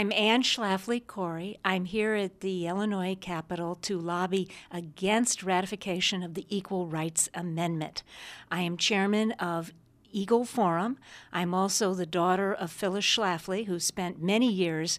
I'm 0.00 0.12
Anne 0.12 0.42
Schlafly 0.42 1.06
Cori. 1.06 1.58
I'm 1.62 1.84
here 1.84 2.14
at 2.14 2.40
the 2.40 2.66
Illinois 2.66 3.18
Capitol 3.20 3.74
to 3.82 3.98
lobby 3.98 4.48
against 4.70 5.42
ratification 5.42 6.22
of 6.22 6.32
the 6.32 6.46
Equal 6.48 6.86
Rights 6.86 7.28
Amendment. 7.34 8.02
I 8.50 8.62
am 8.62 8.78
chairman 8.78 9.32
of 9.32 9.74
Eagle 10.10 10.46
Forum. 10.46 10.96
I'm 11.34 11.52
also 11.52 11.92
the 11.92 12.06
daughter 12.06 12.50
of 12.50 12.72
Phyllis 12.72 13.04
Schlafly, 13.04 13.66
who 13.66 13.78
spent 13.78 14.22
many 14.22 14.50
years 14.50 14.98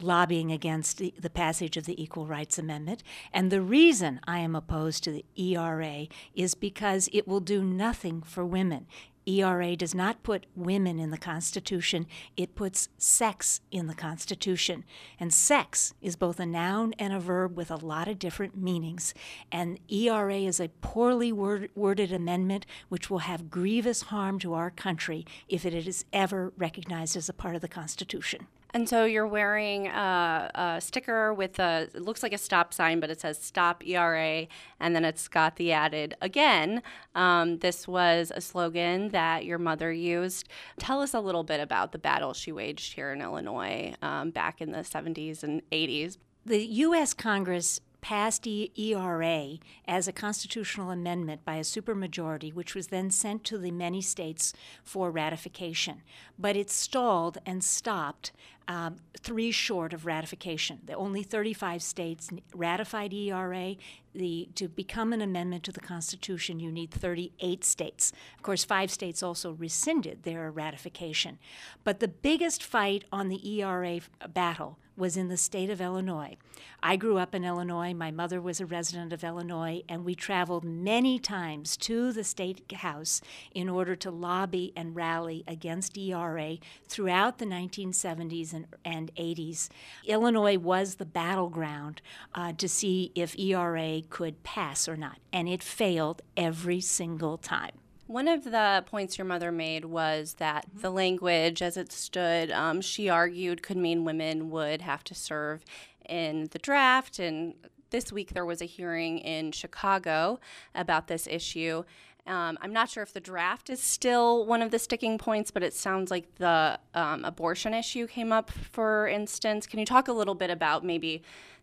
lobbying 0.00 0.52
against 0.52 0.98
the, 0.98 1.12
the, 1.18 1.28
passage 1.28 1.76
of 1.76 1.86
the 1.86 2.00
Equal 2.00 2.28
Rights 2.28 2.56
Amendment. 2.56 3.02
And 3.32 3.50
the 3.50 3.62
reason 3.62 4.20
I 4.28 4.38
am 4.38 4.54
opposed 4.54 5.02
to 5.04 5.10
the 5.10 5.24
ERA 5.34 6.06
is 6.36 6.54
because 6.54 7.08
it 7.12 7.26
will 7.26 7.40
do 7.40 7.64
nothing 7.64 8.22
for 8.22 8.44
women. 8.44 8.86
ERA 9.26 9.76
does 9.76 9.94
not 9.94 10.22
put 10.22 10.46
women 10.54 10.98
in 10.98 11.10
the 11.10 11.18
Constitution, 11.18 12.06
it 12.36 12.54
puts 12.54 12.88
sex 12.96 13.60
in 13.70 13.88
the 13.88 13.94
Constitution. 13.94 14.84
And 15.18 15.34
sex 15.34 15.94
is 16.00 16.16
both 16.16 16.38
a 16.38 16.46
noun 16.46 16.94
and 16.98 17.12
a 17.12 17.20
verb 17.20 17.56
with 17.56 17.70
a 17.70 17.76
lot 17.76 18.08
of 18.08 18.18
different 18.18 18.56
meanings. 18.56 19.14
And 19.50 19.80
ERA 19.88 20.38
is 20.38 20.60
a 20.60 20.70
poorly 20.80 21.32
word- 21.32 21.70
worded 21.74 22.12
amendment 22.12 22.66
which 22.88 23.10
will 23.10 23.18
have 23.18 23.50
grievous 23.50 24.02
harm 24.02 24.38
to 24.38 24.54
our 24.54 24.70
country 24.70 25.26
if 25.48 25.66
it 25.66 25.74
is 25.74 26.04
ever 26.12 26.52
recognized 26.56 27.16
as 27.16 27.28
a 27.28 27.34
part 27.34 27.56
of 27.56 27.62
the 27.62 27.68
Constitution. 27.68 28.46
And 28.76 28.86
so 28.86 29.06
you're 29.06 29.26
wearing 29.26 29.86
a, 29.86 30.50
a, 30.54 30.80
sticker 30.82 31.32
with 31.32 31.58
a, 31.58 31.88
it 31.94 32.02
looks 32.02 32.22
like 32.22 32.34
a 32.34 32.38
stop 32.38 32.74
sign, 32.74 33.00
but 33.00 33.08
it 33.08 33.22
says 33.22 33.38
stop 33.38 33.82
ERA. 33.86 34.46
And 34.78 34.94
then 34.94 35.02
it's 35.02 35.28
got 35.28 35.56
the 35.56 35.72
added 35.72 36.14
again. 36.20 36.82
Um, 37.14 37.60
this 37.60 37.88
was 37.88 38.30
a 38.34 38.42
slogan 38.42 39.08
that 39.12 39.46
your 39.46 39.56
mother 39.56 39.90
used. 39.90 40.50
Tell 40.78 41.00
us 41.00 41.14
a 41.14 41.20
little 41.20 41.42
bit 41.42 41.58
about 41.58 41.92
the 41.92 41.98
battle 41.98 42.34
she 42.34 42.52
waged 42.52 42.92
here 42.92 43.14
in 43.14 43.22
Illinois 43.22 43.94
um, 44.02 44.28
back 44.28 44.60
in 44.60 44.72
the 44.72 44.80
70s 44.80 45.42
and 45.42 45.62
80s. 45.70 46.18
The 46.44 46.62
U.S. 46.66 47.14
Congress 47.14 47.80
passed 48.06 48.46
ERA 48.46 49.58
as 49.88 50.06
a 50.06 50.12
constitutional 50.12 50.92
amendment 50.92 51.44
by 51.44 51.56
a 51.56 51.62
supermajority, 51.62 52.54
which 52.54 52.72
was 52.72 52.86
then 52.86 53.10
sent 53.10 53.42
to 53.42 53.58
the 53.58 53.72
many 53.72 54.00
states 54.00 54.52
for 54.84 55.10
ratification. 55.10 56.02
But 56.38 56.54
it 56.54 56.70
stalled 56.70 57.38
and 57.44 57.64
stopped 57.64 58.30
um, 58.68 58.96
three 59.18 59.50
short 59.50 59.92
of 59.92 60.06
ratification. 60.06 60.80
The 60.84 60.94
only 60.94 61.22
35 61.22 61.82
states 61.82 62.30
ratified 62.54 63.12
ERA. 63.12 63.76
The, 64.14 64.48
to 64.54 64.68
become 64.68 65.12
an 65.12 65.20
amendment 65.20 65.62
to 65.64 65.72
the 65.72 65.80
Constitution, 65.80 66.58
you 66.58 66.72
need 66.72 66.90
38 66.90 67.64
states. 67.64 68.12
Of 68.36 68.42
course, 68.42 68.64
five 68.64 68.90
states 68.90 69.22
also 69.22 69.52
rescinded 69.52 70.22
their 70.22 70.50
ratification. 70.50 71.38
But 71.84 72.00
the 72.00 72.08
biggest 72.08 72.62
fight 72.62 73.04
on 73.12 73.28
the 73.28 73.60
ERA 73.60 74.00
battle 74.32 74.78
was 74.96 75.16
in 75.16 75.28
the 75.28 75.36
state 75.36 75.70
of 75.70 75.80
Illinois. 75.80 76.36
I 76.82 76.96
grew 76.96 77.18
up 77.18 77.34
in 77.34 77.44
Illinois. 77.44 77.92
My 77.92 78.10
mother 78.10 78.40
was 78.40 78.60
a 78.60 78.66
resident 78.66 79.12
of 79.12 79.22
Illinois, 79.22 79.82
and 79.88 80.04
we 80.04 80.14
traveled 80.14 80.64
many 80.64 81.18
times 81.18 81.76
to 81.78 82.12
the 82.12 82.24
state 82.24 82.70
house 82.72 83.20
in 83.54 83.68
order 83.68 83.94
to 83.96 84.10
lobby 84.10 84.72
and 84.74 84.96
rally 84.96 85.44
against 85.46 85.98
ERA 85.98 86.56
throughout 86.88 87.38
the 87.38 87.44
1970s 87.44 88.54
and, 88.56 88.66
and 88.84 89.14
80s. 89.14 89.68
Illinois 90.04 90.58
was 90.58 90.96
the 90.96 91.04
battleground 91.04 92.02
uh, 92.34 92.52
to 92.54 92.68
see 92.68 93.12
if 93.14 93.38
ERA 93.38 94.02
could 94.08 94.42
pass 94.42 94.88
or 94.88 94.96
not, 94.96 95.18
and 95.32 95.48
it 95.48 95.62
failed 95.62 96.22
every 96.36 96.80
single 96.80 97.38
time. 97.38 97.72
One 98.06 98.28
of 98.28 98.44
the 98.44 98.84
points 98.86 99.18
your 99.18 99.24
mother 99.24 99.50
made 99.50 99.84
was 99.84 100.34
that 100.34 100.66
the 100.72 100.90
language, 100.90 101.60
as 101.60 101.76
it 101.76 101.90
stood, 101.90 102.52
um, 102.52 102.80
she 102.80 103.08
argued 103.08 103.64
could 103.64 103.76
mean 103.76 104.04
women 104.04 104.48
would 104.50 104.82
have 104.82 105.02
to 105.04 105.14
serve 105.14 105.64
in 106.08 106.48
the 106.52 106.60
draft. 106.60 107.18
And 107.18 107.54
this 107.90 108.12
week 108.12 108.32
there 108.32 108.44
was 108.44 108.62
a 108.62 108.66
hearing 108.66 109.18
in 109.18 109.50
Chicago 109.50 110.38
about 110.72 111.08
this 111.08 111.26
issue. 111.26 111.82
Um, 112.26 112.58
I'm 112.60 112.72
not 112.72 112.88
sure 112.90 113.02
if 113.02 113.12
the 113.12 113.20
draft 113.20 113.70
is 113.70 113.80
still 113.80 114.44
one 114.46 114.62
of 114.62 114.70
the 114.70 114.78
sticking 114.78 115.16
points, 115.16 115.50
but 115.50 115.62
it 115.62 115.74
sounds 115.74 116.10
like 116.10 116.34
the 116.36 116.78
um, 116.94 117.24
abortion 117.24 117.72
issue 117.72 118.06
came 118.06 118.32
up, 118.32 118.50
for 118.50 119.06
instance. 119.06 119.66
Can 119.66 119.78
you 119.78 119.86
talk 119.86 120.08
a 120.08 120.12
little 120.12 120.34
bit 120.34 120.50
about 120.50 120.84
maybe 120.84 121.22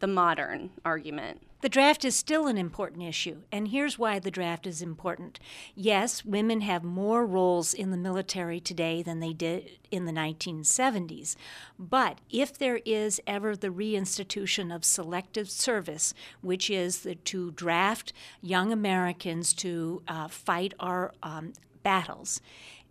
the 0.00 0.06
modern 0.06 0.70
argument? 0.84 1.40
The 1.64 1.70
draft 1.70 2.04
is 2.04 2.14
still 2.14 2.46
an 2.46 2.58
important 2.58 3.02
issue, 3.04 3.38
and 3.50 3.68
here's 3.68 3.98
why 3.98 4.18
the 4.18 4.30
draft 4.30 4.66
is 4.66 4.82
important. 4.82 5.40
Yes, 5.74 6.22
women 6.22 6.60
have 6.60 6.84
more 6.84 7.24
roles 7.24 7.72
in 7.72 7.90
the 7.90 7.96
military 7.96 8.60
today 8.60 9.02
than 9.02 9.20
they 9.20 9.32
did 9.32 9.78
in 9.90 10.04
the 10.04 10.12
1970s, 10.12 11.36
but 11.78 12.18
if 12.28 12.58
there 12.58 12.80
is 12.84 13.18
ever 13.26 13.56
the 13.56 13.70
reinstitution 13.70 14.74
of 14.74 14.84
selective 14.84 15.48
service, 15.48 16.12
which 16.42 16.68
is 16.68 16.98
the, 16.98 17.14
to 17.14 17.52
draft 17.52 18.12
young 18.42 18.70
Americans 18.70 19.54
to 19.54 20.02
uh, 20.06 20.28
fight 20.28 20.74
our 20.78 21.14
um, 21.22 21.54
battles, 21.82 22.42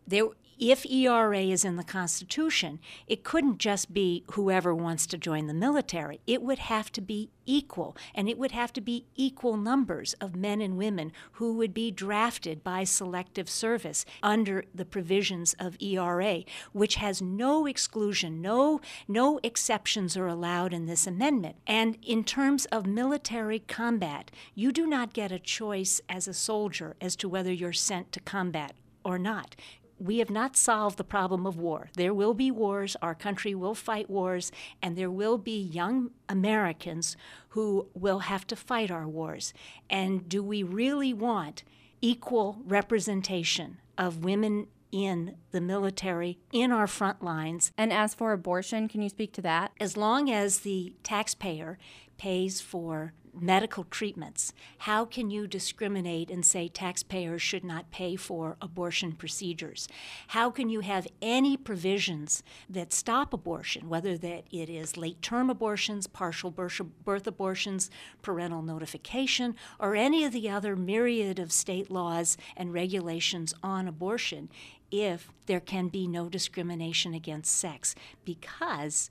there 0.07 0.29
if 0.63 0.85
ERA 0.85 1.41
is 1.41 1.65
in 1.65 1.75
the 1.75 1.83
Constitution, 1.83 2.79
it 3.05 3.25
couldn't 3.25 3.57
just 3.57 3.93
be 3.93 4.23
whoever 4.31 4.73
wants 4.73 5.05
to 5.07 5.17
join 5.17 5.47
the 5.47 5.53
military. 5.53 6.21
It 6.25 6.41
would 6.41 6.59
have 6.59 6.89
to 6.93 7.01
be 7.01 7.31
equal, 7.45 7.97
and 8.15 8.29
it 8.29 8.37
would 8.37 8.53
have 8.53 8.71
to 8.73 8.79
be 8.79 9.05
equal 9.17 9.57
numbers 9.57 10.13
of 10.21 10.37
men 10.37 10.61
and 10.61 10.77
women 10.77 11.11
who 11.33 11.53
would 11.55 11.73
be 11.73 11.91
drafted 11.91 12.63
by 12.63 12.85
selective 12.85 13.49
service 13.49 14.05
under 14.21 14.63
the 14.73 14.85
provisions 14.85 15.53
of 15.59 15.75
ERA, 15.81 16.43
which 16.71 16.95
has 16.95 17.21
no 17.21 17.65
exclusion, 17.65 18.41
no, 18.41 18.79
no 19.05 19.41
exceptions 19.43 20.15
are 20.15 20.27
allowed 20.27 20.73
in 20.73 20.85
this 20.85 21.05
amendment. 21.05 21.57
And 21.67 21.97
in 22.01 22.23
terms 22.23 22.65
of 22.67 22.85
military 22.85 23.59
combat, 23.59 24.31
you 24.55 24.71
do 24.71 24.87
not 24.87 25.11
get 25.11 25.29
a 25.29 25.39
choice 25.39 25.99
as 26.07 26.25
a 26.25 26.33
soldier 26.33 26.95
as 27.01 27.17
to 27.17 27.27
whether 27.27 27.51
you're 27.51 27.73
sent 27.73 28.13
to 28.13 28.21
combat 28.21 28.75
or 29.03 29.19
not 29.19 29.57
we 29.99 30.17
have 30.17 30.29
not 30.29 30.57
solved 30.57 30.97
the 30.97 31.03
problem 31.03 31.45
of 31.45 31.57
war. 31.57 31.89
There 31.95 32.13
will 32.13 32.33
be 32.33 32.51
wars, 32.51 32.95
our 33.01 33.15
country 33.15 33.55
will 33.55 33.75
fight 33.75 34.09
wars, 34.09 34.51
and 34.81 34.95
there 34.95 35.11
will 35.11 35.37
be 35.37 35.59
young 35.59 36.11
Americans 36.27 37.15
who 37.49 37.87
will 37.93 38.19
have 38.19 38.45
to 38.47 38.55
fight 38.55 38.91
our 38.91 39.07
wars. 39.07 39.53
And 39.89 40.27
do 40.27 40.43
we 40.43 40.63
really 40.63 41.13
want 41.13 41.63
equal 42.01 42.57
representation 42.65 43.77
of 43.97 44.23
women 44.23 44.67
in 44.91 45.35
the 45.51 45.61
military, 45.61 46.37
in 46.51 46.71
our 46.71 46.87
front 46.87 47.23
lines? 47.23 47.71
And 47.77 47.91
as 47.91 48.13
for 48.13 48.31
abortion, 48.31 48.87
can 48.87 49.01
you 49.01 49.09
speak 49.09 49.33
to 49.33 49.41
that? 49.41 49.71
As 49.79 49.97
long 49.97 50.29
as 50.29 50.59
the 50.59 50.93
taxpayer 51.03 51.77
pays 52.17 52.61
for 52.61 53.13
medical 53.33 53.83
treatments. 53.85 54.53
How 54.79 55.05
can 55.05 55.29
you 55.29 55.47
discriminate 55.47 56.29
and 56.29 56.45
say 56.45 56.67
taxpayers 56.67 57.41
should 57.41 57.63
not 57.63 57.91
pay 57.91 58.15
for 58.15 58.57
abortion 58.61 59.13
procedures? 59.13 59.87
How 60.27 60.51
can 60.51 60.69
you 60.69 60.81
have 60.81 61.07
any 61.21 61.57
provisions 61.57 62.43
that 62.69 62.93
stop 62.93 63.33
abortion, 63.33 63.89
whether 63.89 64.17
that 64.17 64.45
it 64.51 64.69
is 64.69 64.97
late 64.97 65.21
term 65.21 65.49
abortions, 65.49 66.07
partial 66.07 66.51
birth 66.51 67.27
abortions, 67.27 67.89
parental 68.21 68.61
notification, 68.61 69.55
or 69.79 69.95
any 69.95 70.23
of 70.23 70.31
the 70.31 70.49
other 70.49 70.75
myriad 70.75 71.39
of 71.39 71.51
state 71.51 71.89
laws 71.89 72.37
and 72.55 72.73
regulations 72.73 73.53
on 73.63 73.87
abortion 73.87 74.49
if 74.91 75.31
there 75.47 75.59
can 75.59 75.87
be 75.87 76.07
no 76.07 76.29
discrimination 76.29 77.15
against 77.15 77.55
sex 77.55 77.95
because 78.23 79.09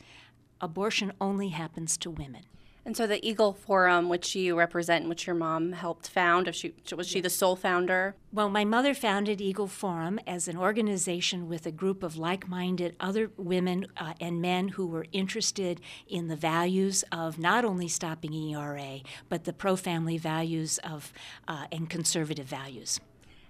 abortion 0.61 1.13
only 1.21 1.49
happens 1.49 1.97
to 1.97 2.09
women. 2.09 2.43
And 2.85 2.97
so 2.97 3.07
the 3.07 3.25
Eagle 3.27 3.53
Forum, 3.53 4.09
which 4.09 4.35
you 4.35 4.59
represent, 4.59 5.09
which 5.09 5.27
your 5.27 5.37
mom 5.37 5.73
helped 5.73 6.09
found, 6.09 6.53
she, 6.55 6.75
was 6.97 7.07
she 7.07 7.21
the 7.21 7.31
sole 7.31 7.55
founder? 7.55 8.17
Well, 8.33 8.49
my 8.49 8.65
mother 8.65 8.93
founded 8.93 9.41
Eagle 9.41 9.69
Forum 9.69 10.19
as 10.27 10.49
an 10.49 10.57
organization 10.57 11.49
with 11.49 11.65
a 11.65 11.71
group 11.71 12.03
of 12.03 12.17
like 12.17 12.49
minded 12.49 12.97
other 12.99 13.31
women 13.37 13.87
uh, 13.97 14.15
and 14.21 14.43
men 14.43 14.69
who 14.69 14.89
were 14.89 15.07
interested 15.13 15.81
in 16.09 16.27
the 16.27 16.35
values 16.35 17.05
of 17.13 17.39
not 17.39 17.65
only 17.65 17.87
stopping 17.87 18.35
ERA, 18.35 19.01
but 19.29 19.45
the 19.45 19.53
pro 19.53 19.77
family 19.77 20.19
values 20.19 20.79
of 20.79 21.13
uh, 21.47 21.67
and 21.71 21.89
conservative 21.89 22.47
values. 22.47 22.99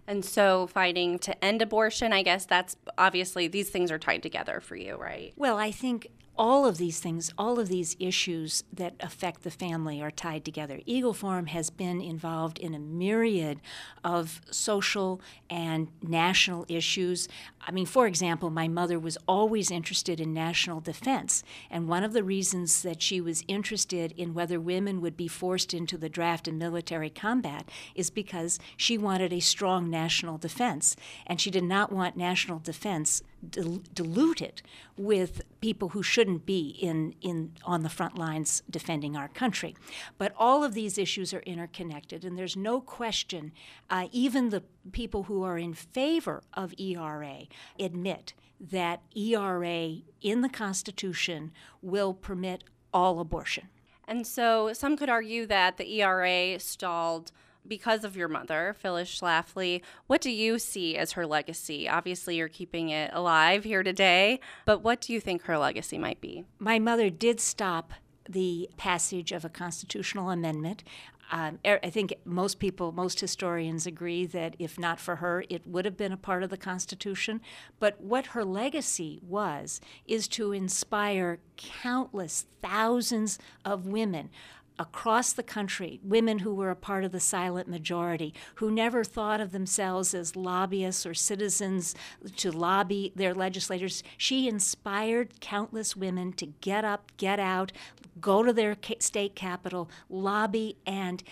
And 0.07 0.25
so, 0.25 0.67
fighting 0.67 1.19
to 1.21 1.45
end 1.45 1.63
abortion, 1.63 2.13
I 2.13 2.23
guess 2.23 2.45
that's 2.45 2.77
obviously 2.99 3.47
these 3.47 3.71
things 3.71 3.91
are 3.91 3.99
tied 3.99 4.23
together 4.23 4.61
for 4.61 4.77
you, 4.77 4.97
right? 4.97 5.33
Well, 5.37 5.57
I 5.57 5.71
think 5.71 6.09
all 6.39 6.65
of 6.67 6.79
these 6.79 6.99
things, 6.99 7.31
all 7.37 7.61
of 7.61 7.69
these 7.69 7.95
issues 8.01 8.65
that 8.73 8.95
affect 9.01 9.43
the 9.43 9.51
family 9.51 10.01
are 10.01 10.11
tied 10.11 10.45
together. 10.45 10.81
Eagle 10.87 11.13
Forum 11.13 11.47
has 11.47 11.69
been 11.69 12.01
involved 12.01 12.59
in 12.59 12.75
a 12.75 12.79
myriad 12.79 13.61
of 14.03 14.41
social 14.51 15.21
and 15.51 15.89
national 16.03 16.65
issues. 16.69 17.29
I 17.61 17.71
mean, 17.71 17.87
for 17.87 18.07
example, 18.07 18.49
my 18.49 18.67
mother 18.67 18.99
was 18.99 19.19
always 19.29 19.71
interested 19.71 20.21
in 20.21 20.33
national 20.33 20.81
defense, 20.81 21.45
and 21.71 21.87
one 21.87 22.03
of 22.03 22.15
the 22.15 22.25
reasons 22.25 22.83
that 22.83 23.03
she 23.03 23.21
was 23.21 23.45
interested 23.47 24.13
in 24.17 24.35
whether 24.35 24.59
women 24.59 25.01
would 25.01 25.17
be 25.17 25.29
forced 25.29 25.75
into 25.75 25.99
the 25.99 26.09
draft 26.09 26.49
in 26.49 26.57
military 26.57 27.11
combat 27.11 27.69
is 27.95 28.11
because 28.11 28.59
she 28.77 28.97
wanted 28.97 29.33
a 29.33 29.41
strong 29.41 29.91
national 29.91 30.39
defense, 30.39 30.97
and 31.27 31.41
she 31.41 31.51
did 31.51 31.65
not 31.65 31.93
want 31.93 32.17
national 32.17 32.59
defense 32.59 33.23
dil- 33.49 33.83
diluted 33.93 34.63
with 34.97 35.43
people 35.61 35.91
who 35.91 36.03
shouldn't 36.03 36.47
be 36.47 36.77
in, 36.81 37.15
in 37.21 37.53
on 37.65 37.83
the 37.83 37.89
front 37.89 38.19
lines 38.19 38.63
defending 38.71 39.17
our 39.17 39.29
country. 39.29 39.77
But 40.19 40.33
all 40.37 40.65
of 40.65 40.75
these 40.75 40.99
issues 40.99 41.33
are 41.35 41.41
interconnected, 41.41 42.25
and 42.25 42.39
there's 42.39 42.57
no 42.57 42.81
question. 42.81 43.53
Uh, 43.91 44.09
even 44.13 44.51
the 44.51 44.63
people 44.93 45.25
who 45.25 45.43
are 45.43 45.59
in 45.59 45.75
favor 45.75 46.43
of 46.55 46.75
ERA 46.79 47.47
admit 47.79 48.35
that 48.61 49.03
ERA 49.17 49.97
in 50.21 50.41
the 50.41 50.49
Constitution 50.49 51.53
will 51.81 52.15
permit 52.15 52.65
all 52.93 53.19
abortion. 53.19 53.69
And 54.07 54.27
so 54.27 54.73
some 54.73 54.97
could 54.97 55.09
argue 55.09 55.47
that 55.47 55.77
the 55.77 56.01
ERA 56.01 56.59
stalled 56.59 57.33
because 57.67 58.05
of 58.05 58.17
your 58.17 58.29
mother, 58.29 58.75
Phyllis 58.79 59.21
Schlafly. 59.21 59.83
What 60.07 60.21
do 60.21 60.31
you 60.31 60.59
see 60.59 60.97
as 60.97 61.13
her 61.13 61.27
legacy? 61.27 61.89
Obviously, 61.89 62.37
you're 62.37 62.49
keeping 62.49 62.91
it 62.91 63.11
alive 63.13 63.65
here 63.65 63.83
today, 63.83 64.41
but 64.65 64.83
what 64.83 65.01
do 65.01 65.13
you 65.13 65.21
think 65.21 65.43
her 65.43 65.59
legacy 65.59 65.99
might 65.99 66.21
be? 66.21 66.45
My 66.59 66.79
mother 66.79 67.11
did 67.11 67.41
stop 67.41 67.93
the 68.29 68.69
passage 68.77 69.33
of 69.33 69.45
a 69.45 69.49
constitutional 69.49 70.31
amendment. 70.31 70.85
Um, 71.31 71.61
er, 71.67 71.81
I 71.83 71.89
think 71.89 72.15
most 72.27 72.59
people, 72.59 72.93
most 72.93 73.21
historians 73.21 73.87
agree 73.87 74.27
that 74.27 74.55
if 74.59 74.79
not 74.79 75.01
for 75.01 75.17
her, 75.17 75.45
it 75.49 75.67
would 75.67 75.87
have 75.87 75.97
been 75.97 76.13
a 76.13 76.17
part 76.19 76.43
of 76.43 76.51
the 76.51 76.59
Constitution. 76.59 77.41
But 77.81 78.01
what 78.01 78.27
her 78.27 78.45
legacy 78.45 79.19
was 79.27 79.81
is 80.07 80.29
to 80.29 80.53
inspire 80.53 81.39
countless 81.57 82.45
thousands 82.61 83.39
of 83.65 83.87
women 83.87 84.29
across 84.79 85.33
the 85.33 85.43
country, 85.43 86.01
women 86.03 86.41
who 86.41 86.55
were 86.55 86.71
a 86.71 86.77
part 86.77 87.05
of 87.05 87.13
the 87.13 87.21
silent 87.21 87.69
majority, 87.69 88.35
who 88.57 88.71
never 88.71 89.05
thought 89.05 89.41
of 89.41 89.53
themselves 89.53 90.15
as 90.15 90.37
lobbyists 90.37 91.07
or 91.07 91.15
citizens 91.15 91.95
to 92.37 92.51
lobby 92.51 93.13
their 93.15 93.35
legislators. 93.35 94.03
She 94.17 94.49
inspired 94.49 95.41
countless 95.41 95.97
women 95.97 96.33
to 96.35 96.47
get 96.47 96.85
up, 96.85 97.13
get 97.17 97.39
out, 97.39 97.73
go 98.21 98.43
to 98.43 98.53
their 98.53 98.77
state 98.99 99.35
capital, 99.35 99.91
lobby, 100.09 100.77
and 100.87 101.23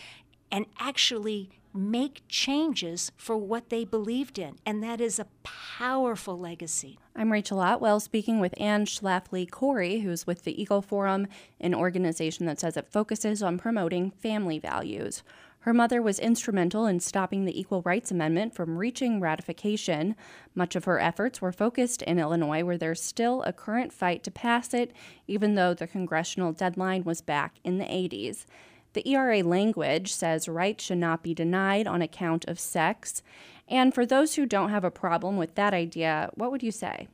and 0.53 0.67
actually 0.81 1.49
make 1.73 2.23
changes 2.29 3.13
for 3.17 3.37
what 3.37 3.71
they 3.71 3.85
believed 3.85 4.39
in. 4.39 4.57
And 4.67 4.83
that 4.83 5.01
is 5.01 5.19
a 5.19 5.27
powerful 5.43 6.39
legacy. 6.39 6.99
I'm 7.15 7.33
Rachel 7.33 7.61
Otwell 7.61 8.01
speaking 8.01 8.41
with 8.41 8.55
Anne 8.59 8.87
Schlafly 8.87 9.51
Cori, 9.51 10.01
who's 10.01 10.27
with 10.27 10.45
the 10.45 10.61
Eagle 10.61 10.83
Forum, 10.83 11.27
an 11.61 11.75
organization 11.75 12.47
that 12.47 12.61
says 12.61 12.77
it 12.77 12.91
focuses 12.91 13.43
on 13.43 13.59
promoting 13.59 14.11
family 14.11 14.59
values. 14.59 15.23
Her 15.65 15.75
mother 15.75 16.01
was 16.01 16.19
instrumental 16.19 16.87
in 16.87 17.01
stopping 17.01 17.45
the 17.45 17.59
Equal 17.59 17.83
Rights 17.83 18.11
Amendment 18.11 18.55
from 18.55 18.79
reaching 18.79 19.21
ratification. 19.21 20.17
Much 20.55 20.75
of 20.75 20.85
her 20.85 20.99
efforts 20.99 21.43
were 21.43 21.53
focused 21.53 22.01
in 22.03 22.19
Illinois, 22.19 22.65
where 22.65 22.79
there's 22.79 23.03
still 23.03 23.43
a 23.43 23.53
current 23.53 23.93
fight 23.93 24.23
to 24.23 24.31
pass 24.31 24.73
it, 24.73 24.91
even 25.27 25.57
though 25.57 25.75
the 25.75 25.87
congressional 25.87 26.53
deadline 26.53 27.05
was 27.05 27.21
back 27.21 27.57
in 27.63 27.77
the 27.77 27.85
80s. 27.85 28.47
The 28.93 29.09
ERA 29.09 29.43
language 29.43 30.13
says 30.13 30.49
rights 30.49 30.85
should 30.85 30.99
not 30.99 31.23
be 31.23 31.35
denied 31.35 31.87
on 31.87 32.03
account 32.03 32.45
of 32.47 32.59
sex. 32.59 33.23
And 33.69 33.95
for 33.95 34.05
those 34.05 34.35
who 34.35 34.47
don't 34.47 34.71
have 34.71 34.85
a 34.85 34.91
problem 34.91 35.37
with 35.37 35.55
that 35.55 35.73
idea, 35.73 36.31
what 36.35 36.51
would 36.51 36.63
you 36.63 36.73
say? 36.73 37.09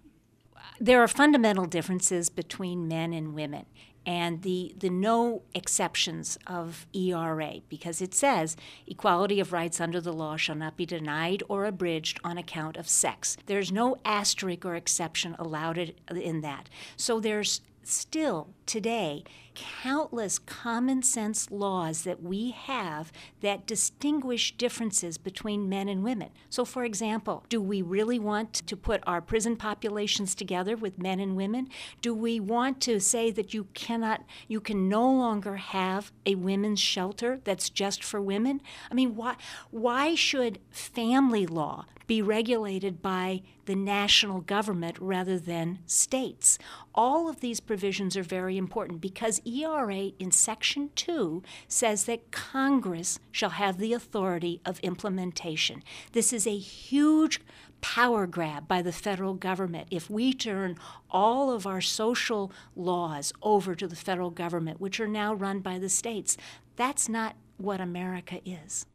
There 0.81 1.03
are 1.03 1.09
fundamental 1.09 1.67
differences 1.67 2.29
between 2.29 2.89
men 2.89 3.13
and 3.13 3.35
women. 3.35 3.67
And 4.07 4.43
the, 4.43 4.73
the 4.79 4.89
no 4.89 5.43
exceptions 5.53 6.39
of 6.47 6.87
ERA, 6.95 7.55
because 7.69 8.01
it 8.01 8.15
says 8.15 8.57
equality 8.87 9.41
of 9.41 9.53
rights 9.53 9.81
under 9.81 10.01
the 10.01 10.13
law 10.13 10.37
shall 10.37 10.55
not 10.55 10.77
be 10.77 10.87
denied 10.87 11.43
or 11.49 11.65
abridged 11.65 12.21
on 12.23 12.39
account 12.39 12.77
of 12.77 12.89
sex. 12.89 13.37
There's 13.47 13.73
no 13.73 13.97
asterisk 14.05 14.65
or 14.65 14.77
exception 14.77 15.35
allowed 15.41 15.95
in 16.09 16.41
that. 16.43 16.69
So 16.97 17.19
there's 17.19 17.63
still 17.83 18.51
today 18.65 19.25
countless 19.57 20.39
common 20.39 21.03
sense 21.03 21.51
laws 21.51 22.03
that 22.03 22.23
we 22.23 22.51
have 22.51 23.11
that 23.41 23.67
distinguish 23.67 24.57
differences 24.57 25.19
between 25.19 25.69
men 25.69 25.89
and 25.89 26.05
women. 26.05 26.31
So, 26.51 26.65
for 26.65 26.85
example, 26.85 27.45
do 27.49 27.61
we 27.61 27.83
really 27.83 28.19
want 28.19 28.53
to 28.53 28.77
put 28.77 29.03
our 29.07 29.21
prison 29.21 29.57
populations 29.57 30.35
together 30.35 30.77
with 30.77 30.99
men 30.99 31.21
and 31.21 31.37
women? 31.37 31.69
Do 32.01 32.15
we 32.15 32.39
want 32.39 32.81
to 32.83 33.01
say 33.01 33.31
that 33.33 33.55
you 33.55 33.65
cannot, 33.75 34.25
you 34.47 34.61
can 34.61 34.89
no 34.89 35.11
longer 35.11 35.57
have 35.57 36.13
a 36.25 36.35
women's 36.35 36.81
shelter 36.81 37.41
that's 37.45 37.71
just 37.71 38.05
for 38.05 38.21
women? 38.21 38.61
I 38.91 38.95
mean, 38.95 39.17
why, 39.17 39.37
why 39.71 40.15
should 40.15 40.59
family 40.71 41.47
law 41.47 41.87
be 42.07 42.23
regulated 42.23 43.03
by 43.03 43.43
the 43.67 43.75
national 43.75 44.41
government 44.41 44.97
rather 45.01 45.39
than 45.39 45.81
states. 45.87 46.59
All 46.95 47.29
of 47.29 47.41
these 47.41 47.61
provisions 47.61 48.17
are 48.17 48.23
very 48.23 48.57
important 48.57 49.01
because 49.01 49.41
ERA 49.47 50.11
in 50.19 50.31
Section 50.33 50.91
2 50.97 51.43
says 51.69 52.05
that 52.05 52.31
Congress 52.31 53.19
shall 53.31 53.51
have 53.51 53.79
the 53.79 53.93
authority 53.93 54.61
of 54.65 54.81
implementation. 54.81 55.83
This 56.13 56.33
is 56.33 56.47
a 56.47 56.59
huge 56.59 57.41
power 57.81 58.27
grab 58.27 58.67
by 58.67 58.83
the 58.83 58.93
federal 58.93 59.35
government 59.35 59.89
if 59.91 60.11
we 60.11 60.33
turn 60.33 60.77
all 61.11 61.51
of 61.51 61.67
our 61.67 61.81
social 61.81 62.51
laws 62.75 63.33
over 63.43 63.75
to 63.75 63.87
the 63.87 63.97
federal 63.97 64.31
government, 64.31 64.81
which 64.81 64.99
are 64.99 65.07
now 65.07 65.35
run 65.35 65.61
by 65.61 65.79
the 65.79 65.89
states. 65.89 66.37
That's 66.77 67.09
not 67.09 67.37
what 67.59 67.81
America 67.81 68.41
is. 68.45 68.87